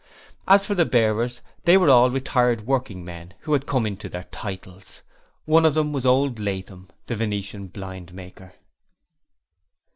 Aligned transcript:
As 0.47 0.65
for 0.65 0.73
the 0.73 0.83
bearers, 0.83 1.41
they 1.65 1.77
were 1.77 1.91
all 1.91 2.09
retired 2.09 2.65
working 2.65 3.05
men 3.05 3.35
who 3.41 3.53
had 3.53 3.67
come 3.67 3.85
into 3.85 4.09
their 4.09 4.23
'titles'. 4.31 5.03
One 5.45 5.63
of 5.63 5.75
them 5.75 5.93
was 5.93 6.07
old 6.07 6.39
Latham, 6.39 6.89
the 7.05 7.15
venetian 7.15 7.67
blind 7.67 8.11
maker. 8.11 8.53